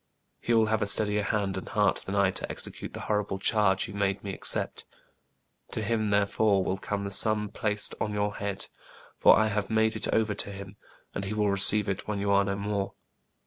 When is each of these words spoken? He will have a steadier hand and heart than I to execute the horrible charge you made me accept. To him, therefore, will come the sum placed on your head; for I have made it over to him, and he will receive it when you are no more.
He 0.39 0.55
will 0.55 0.65
have 0.65 0.81
a 0.81 0.87
steadier 0.87 1.21
hand 1.21 1.57
and 1.59 1.69
heart 1.69 1.97
than 1.97 2.15
I 2.15 2.31
to 2.31 2.51
execute 2.51 2.93
the 2.93 3.01
horrible 3.01 3.37
charge 3.37 3.87
you 3.87 3.93
made 3.93 4.23
me 4.23 4.33
accept. 4.33 4.83
To 5.73 5.83
him, 5.83 6.07
therefore, 6.07 6.63
will 6.63 6.79
come 6.79 7.03
the 7.03 7.11
sum 7.11 7.49
placed 7.49 7.93
on 8.01 8.11
your 8.11 8.37
head; 8.37 8.65
for 9.19 9.37
I 9.37 9.49
have 9.49 9.69
made 9.69 9.95
it 9.95 10.07
over 10.11 10.33
to 10.33 10.51
him, 10.51 10.75
and 11.13 11.25
he 11.25 11.35
will 11.35 11.51
receive 11.51 11.87
it 11.87 12.07
when 12.07 12.17
you 12.17 12.31
are 12.31 12.43
no 12.43 12.55
more. 12.55 12.95